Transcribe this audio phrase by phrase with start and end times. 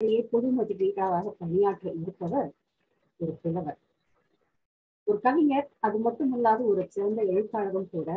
[0.00, 2.50] இடையே பொது மதிப்பீட்டாளராக பணியாற்ற இருப்பவர்
[3.20, 3.78] ஒரு புலவர்.
[5.06, 8.10] ஒரு கவிஞர் அது மட்டுமல்லாது ஒரு சிறந்த எழுத்தாளரும் கூட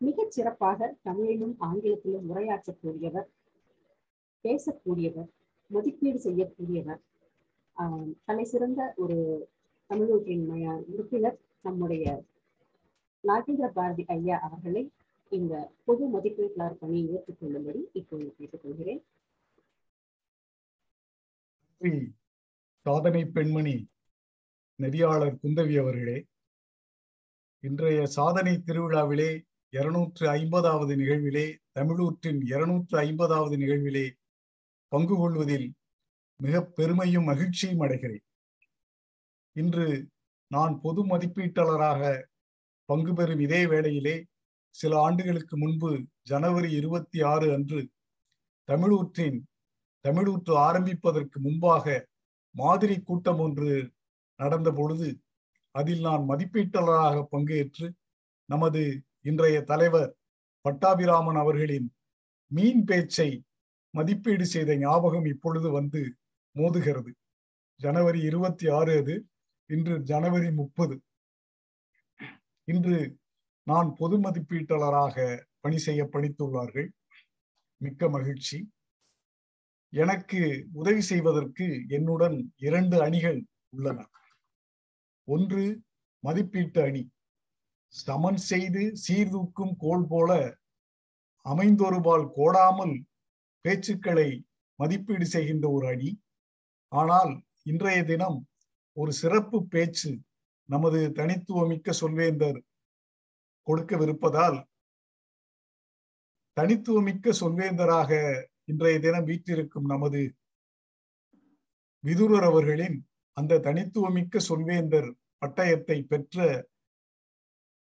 [0.00, 3.26] மிகச் சிறப்பாக தமிழிலும் ஆங்கிலத்திலும் உரையாற்றக்கூடியவர்
[4.44, 5.28] பேசக்கூடியவர்
[5.70, 7.00] மதிப்பீடு செய்யக்கூடியவர்.
[7.76, 9.18] ஆஹ் தலை சிறந்த ஒரு
[9.90, 10.46] தமிழூற்றின்
[10.92, 12.06] உறுப்பினர் நம்முடைய
[13.24, 14.84] நாகேந்திர பாரதி ஐயா அவர்களை
[15.32, 19.02] இந்த பொது மதிப்பீட்டாளர் பணியை ஏற்றுக்கொள்ளும்படி இப்போது கேட்டுக்கொள்கிறேன்.
[22.86, 23.88] சாதனை பெண்மணி
[24.78, 26.26] நெறியாளர் குந்தவி அவர்களே
[27.60, 34.10] இன்றைய சாதனை திருவிழாவிலே இருநூற்று ஐம்பதாவது நிகழ்விலே தமிழூற்றின் இருநூற்று ஐம்பதாவது நிகழ்விலே
[34.88, 35.74] பங்கு கொள்வதில்
[36.36, 38.24] மிக பெருமையும் மகிழ்ச்சியும் அடைகிறேன்.
[39.52, 40.10] இன்று
[40.46, 42.28] நான் பொது மதிப்பீட்டாளராக
[42.84, 44.24] பங்கு பெறும் இதே வேளையிலே
[44.70, 47.90] சில ஆண்டுகளுக்கு முன்பு ஜனவரி இருபத்தி ஆறு அன்று
[48.66, 49.44] தமிழூற்றின்
[50.08, 52.08] தமிழூற்று ஆரம்பிப்பதற்கு முன்பாக
[52.54, 53.92] மாதிரி கூட்டம் ஒன்று
[54.40, 55.08] நடந்த பொழுது
[55.70, 57.86] அதில் நான் மதிப்பீட்டாளராக பங்கேற்று
[58.48, 60.10] நமது இன்றைய தலைவர்
[60.64, 61.88] பட்டாபிராமன் அவர்களின்
[62.50, 63.44] மீன் பேச்சை
[63.90, 66.02] மதிப்பீடு செய்த ஞாபகம் இப்பொழுது வந்து
[66.56, 67.10] மோதுகிறது.
[67.80, 69.14] ஜனவரி இருபத்தி ஆறு அது
[69.70, 70.96] இன்று ஜனவரி முப்பது.
[72.68, 72.98] இன்று
[73.66, 75.16] நான் பொது மதிப்பீட்டாளராக
[75.60, 76.88] பணி செய்ய பணித்துள்ளார்கள்.
[77.80, 78.58] மிக்க மகிழ்ச்சி.
[79.92, 80.40] எனக்கு
[80.72, 83.98] உதவி செய்வதற்கு என்னுடன் இரண்டு அணிகள் உள்ளன.
[85.28, 85.64] ஒன்று
[86.24, 87.02] மதிப்பீட்டு அணி.
[87.94, 90.30] சமன் செய்து சீர்தூக்கும் கோல் போல
[91.46, 92.94] அமைந்தொருபால் கோடாமல்
[93.64, 94.28] பேச்சுக்களை
[94.78, 96.10] மதிப்பீடு செய்கின்ற ஒரு அணி.
[96.92, 97.32] ஆனால்
[97.62, 98.38] இன்றைய தினம்
[98.96, 100.10] ஒரு சிறப்பு பேச்சு
[100.68, 102.58] நமது தனித்துவமிக்க சொல்வேந்தர்
[103.66, 104.58] கொடுக்கவிருப்பதால்
[106.56, 108.10] தனித்துவமிக்க சொல்வேந்தராக
[108.68, 110.20] இன்றைய தினம் வீட்டிருக்கும் நமது
[112.04, 112.96] விதுரர் அவர்களின்
[113.36, 115.08] அந்த தனித்துவமிக்க சொல்வேந்தர்
[115.40, 116.46] பட்டயத்தை பெற்ற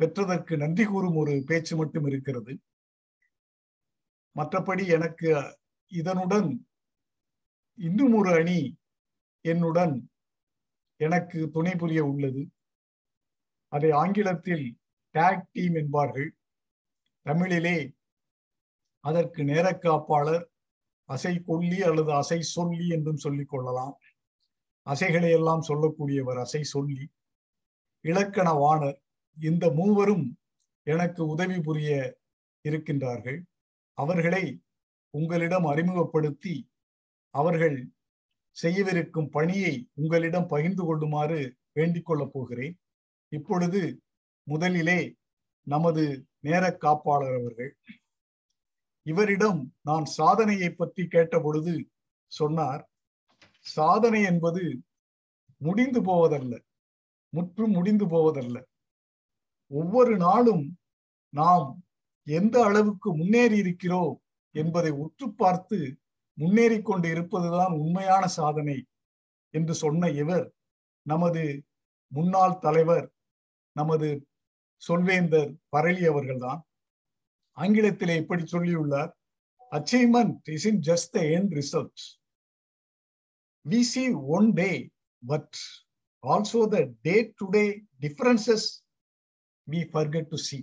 [0.00, 2.52] பெற்றதற்கு நன்றி கூறும் ஒரு பேச்சு மட்டும் இருக்கிறது.
[4.36, 5.56] மற்றபடி எனக்கு
[5.92, 6.50] இதனுடன்
[7.78, 8.60] இன்னும் ஒரு அணி
[9.44, 9.96] என்னுடன்
[10.96, 12.42] எனக்கு துணை புரிய உள்ளது.
[13.72, 14.64] அதை ஆங்கிலத்தில்
[15.14, 16.30] டேக் டீம் என்பார்கள்.
[17.26, 17.76] தமிழிலே
[19.04, 20.50] அதற்கு நேரக்காப்பாளர்
[21.12, 23.98] அசை கொல்லி அல்லது அசை சொல்லி என்றும் சொல்லிக் கொள்ளலாம்.
[24.86, 27.04] அசைகளை எல்லாம் சொல்லக்கூடியவர் அசை சொல்லி.
[28.00, 28.98] இலக்கண வாணர்.
[29.40, 30.38] இந்த மூவரும்
[30.82, 32.16] எனக்கு உதவி புரிய
[32.68, 33.40] இருக்கின்றார்கள்.
[33.98, 34.60] அவர்களை
[35.10, 36.54] உங்களிடம் அறிமுகப்படுத்தி
[37.34, 37.76] அவர்கள்
[38.62, 42.74] செய்யவிருக்கும் பணியை உங்களிடம் பகிர்ந்து கொள்ளுமாறு வேண்டிக் கொள்ளப் போகிறேன்.
[43.28, 44.02] இப்பொழுது
[44.42, 45.16] முதலிலே
[45.64, 47.76] நமது நேர காப்பாளர் அவர்கள்.
[49.06, 51.74] இவரிடம் நான் சாதனையை பற்றி கேட்ட பொழுது
[52.32, 52.82] சொன்னார்
[53.66, 54.62] சாதனை என்பது
[55.60, 56.54] முடிந்து போவதல்ல
[57.32, 58.56] முற்றும் முடிந்து போவதல்ல.
[59.70, 60.64] ஒவ்வொரு நாளும்
[61.30, 61.68] நாம்
[62.26, 64.14] எந்த அளவுக்கு முன்னேறி இருக்கிறோம்
[64.54, 65.78] என்பதை உற்று பார்த்து
[66.38, 68.86] முன்னேறி கொண்டு இருப்பதுதான் உண்மையான சாதனை
[69.50, 70.46] என்று சொன்ன இவர்
[71.06, 71.42] நமது
[72.12, 73.06] முன்னாள் தலைவர்
[73.76, 74.08] நமது
[74.82, 76.60] சொல்வேந்தர் பரளி அவர்கள்தான்.
[77.58, 79.10] ஆங்கிலத்திலே இப்படி சொல்லியுள்ளார்
[79.72, 82.02] achievement is in just the end result
[83.66, 84.04] we see
[84.36, 84.70] one day
[85.22, 85.56] but
[86.24, 87.64] also the day to day
[88.00, 88.68] differences
[89.66, 90.58] we forget to see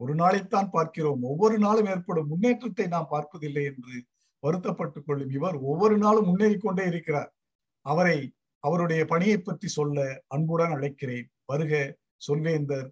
[0.00, 1.20] ஒரு நாளைத்தான் பார்க்கிறோம்.
[1.22, 3.96] ஒவ்வொரு நாளும் ஏற்படும் முன்னேற்றத்தை நாம் பார்ப்பதில்லை என்று
[4.42, 7.30] வருத்தப்பட்டுக் கொள்ளும் இவர் ஒவ்வொரு நாளும் முன்னேறி கொண்டே இருக்கிறார்.
[7.86, 8.16] அவரை
[8.64, 11.28] அவருடைய பணியை பற்றி சொல்ல அன்புடன் அழைக்கிறேன்.
[11.44, 11.72] வருக
[12.26, 12.88] சொல்வேந்தர்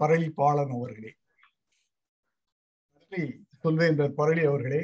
[0.00, 1.12] பரளிப்பாளன் அவர்களே.
[3.12, 3.24] நன்றி
[3.64, 4.82] சொல்வேந்தர் பரளி அவர்களே.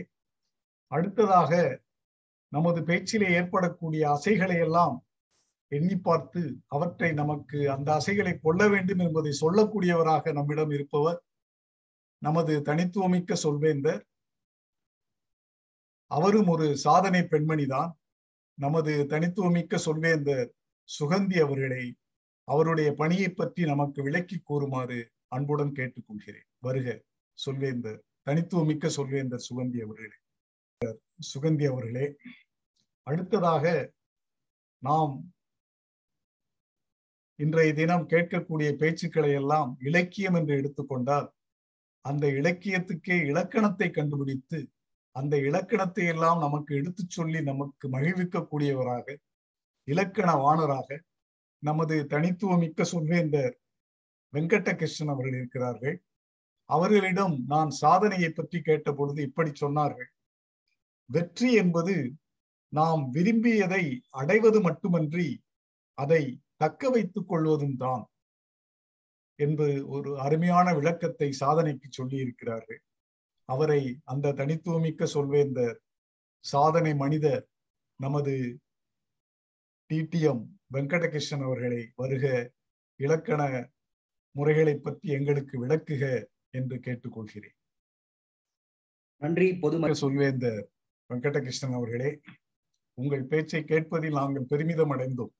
[0.92, 1.52] அடுத்ததாக
[2.52, 4.96] நமது பேச்சிலே ஏற்படக்கூடிய அசைகளை எல்லாம்
[5.72, 11.18] எண்ணி பார்த்து அவற்றை நமக்கு அந்த அசைகளை கொள்ள வேண்டும் என்பதை சொல்லக்கூடியவராக நம்மிடம் இருப்பவர்
[12.22, 14.02] நமது தனித்துவமிக்க சொல்வேந்தர்
[16.10, 17.90] அவரும் ஒரு சாதனை பெண்மணிதான்
[18.58, 20.48] நமது தனித்துவமிக்க சொல்வேந்தர்
[20.88, 21.84] சுகந்தி அவர்களை
[22.48, 24.98] அவருடைய பணியை பற்றி நமக்கு விளக்கி கூறுமாறு
[25.28, 26.48] அன்புடன் கேட்டுக்கொள்கிறேன்.
[26.66, 26.88] வருக
[27.38, 30.16] சொல்வேந்தர் தனித்துவமிக்க சொல்வேந்தர் சுகந்தி அவர்களே.
[31.32, 32.06] சுகந்தி அவர்களே
[33.06, 33.64] அடுத்ததாக
[34.82, 35.14] நாம்
[37.38, 41.28] இன்றைய தினம் கேட்கக்கூடிய பேச்சுக்களை எல்லாம் இலக்கியம் என்று எடுத்துக்கொண்டால்
[42.04, 44.60] அந்த இலக்கியத்துக்கே இலக்கணத்தை கண்டுபிடித்து
[45.16, 49.16] அந்த இலக்கணத்தை எல்லாம் நமக்கு எடுத்துச் சொல்லி நமக்கு மகிழ்விக்கக்கூடியவராக
[49.88, 50.98] இலக்கண வாணராக
[51.62, 53.54] நமது தனித்துவமிக்க சொல்வேந்தர்
[54.32, 55.96] வெங்கடகிருஷ்ணன் அவர்கள் இருக்கிறார்கள்.
[56.70, 60.10] அவர்களிடம் நான் சாதனையை பற்றி கேட்ட பொழுது இப்படி சொன்னார்கள்.
[61.10, 61.94] வெற்றி என்பது
[62.72, 63.84] நாம் விரும்பியதை
[64.20, 65.28] அடைவது மட்டுமன்றி
[65.98, 66.22] அதை
[66.56, 68.04] தக்க வைத்துக் கொள்வதும் தான்
[69.38, 72.80] என்பது ஒரு அருமையான விளக்கத்தை சாதனைக்கு சொல்லி இருக்கிறார்கள்
[73.48, 75.76] அவரை அந்த தனித்துவமிக்க சொல்வேந்தர்
[76.44, 77.44] சாதனை மனிதர்
[78.00, 78.34] நமது
[79.90, 80.42] டிடிஎம்
[80.74, 82.24] வெங்கடகிருஷ்ணன் அவர்களை வருக
[83.00, 83.42] இலக்கண
[84.34, 86.04] முறைகளை பற்றி எங்களுக்கு விளக்குக
[86.50, 87.56] என்று கேட்டுக்கொள்கிறேன்.
[89.22, 90.62] நன்றி பொதும சொல்வேந்தர்
[91.10, 92.10] வெங்கடகிருஷ்ணன் அவர்களே
[92.98, 95.32] உங்கள் பேச்சை கேட்பதில் நாங்கள் பெருமிதம் அடைந்தோம்.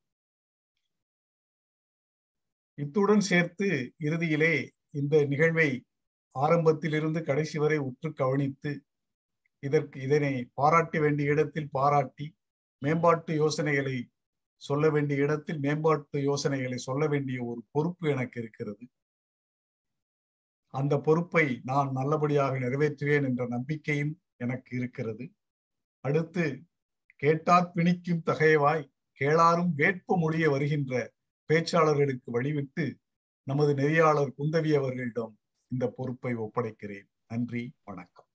[2.79, 3.69] இத்துடன் சேர்த்து
[3.99, 4.55] இறுதியிலே
[4.91, 5.85] இந்த நிகழ்வை
[6.37, 8.73] ஆரம்பத்திலிருந்து கடைசி வரை உற்று கவனித்து
[9.63, 12.27] இதற்கு இதனை பாராட்ட வேண்டிய இடத்தில் பாராட்டி
[12.83, 13.97] மேம்பாட்டு யோசனைகளை
[14.63, 18.85] சொல்ல வேண்டிய இடத்தில் மேம்பாட்டு யோசனைகளை சொல்ல வேண்டிய ஒரு பொறுப்பு எனக்கு இருக்கிறது.
[20.75, 25.33] அந்த பொறுப்பை நான் நல்லபடியாக நிறைவேற்றுவேன் என்ற நம்பிக்கையும் எனக்கு இருக்கிறது.
[26.01, 26.63] அடுத்து
[27.17, 31.13] கேட்டார் பிணிக்கும் தகையவாய் கேளாரும் வேட்பு மொழிய வருகின்ற
[31.49, 32.95] பேச்சாளர்களுக்கு வழிவிட்டு
[33.43, 35.39] நமது நெறியாளர் குந்தவி அவர்களிடம்
[35.69, 37.09] இந்த பொறுப்பை ஒப்படைக்கிறேன்.
[37.29, 38.28] நன்றி வணக்கம்.